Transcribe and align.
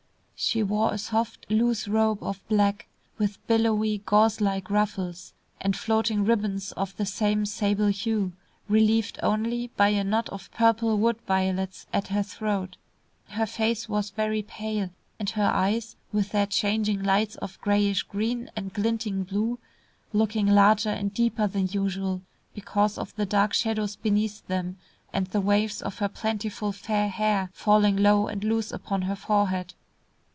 She 0.43 0.63
wore 0.63 0.91
a 0.91 0.97
soft, 0.97 1.45
loose 1.51 1.87
robe 1.87 2.23
of 2.23 2.41
black, 2.49 2.87
with 3.19 3.37
billowy 3.45 3.99
gauze 4.07 4.41
like 4.41 4.71
ruffles, 4.71 5.33
and 5.61 5.77
floating 5.77 6.25
ribbons 6.25 6.71
of 6.71 6.97
the 6.97 7.05
same 7.05 7.45
sable 7.45 7.89
hue, 7.89 8.33
relieved 8.67 9.19
only 9.21 9.67
by 9.77 9.89
a 9.89 10.03
knot 10.03 10.29
of 10.29 10.49
purple 10.49 10.97
wood 10.97 11.21
violets 11.27 11.85
at 11.93 12.07
her 12.07 12.23
throat. 12.23 12.77
Her 13.27 13.45
face 13.45 13.87
was 13.87 14.09
very 14.09 14.41
pale 14.41 14.89
and 15.19 15.29
her 15.29 15.43
eyes, 15.45 15.95
with 16.11 16.31
their 16.31 16.47
changing 16.47 17.03
lights 17.03 17.35
of 17.35 17.61
greyish 17.61 18.01
green 18.01 18.49
and 18.55 18.73
glinting 18.73 19.21
blue, 19.21 19.59
looking 20.11 20.47
larger 20.47 20.89
and 20.89 21.13
deeper 21.13 21.45
than 21.45 21.67
usual 21.67 22.23
because 22.55 22.97
of 22.97 23.15
the 23.15 23.27
dark 23.27 23.53
shadows 23.53 23.95
beneath 23.95 24.47
them, 24.47 24.79
and 25.13 25.27
the 25.27 25.39
waves 25.39 25.83
of 25.83 25.99
her 25.99 26.09
plentiful 26.09 26.71
fair 26.71 27.09
hair 27.09 27.51
falling 27.53 27.95
low 27.97 28.25
and 28.27 28.43
loose 28.43 28.71
upon 28.71 29.03
her 29.03 29.15
forehead. 29.15 29.75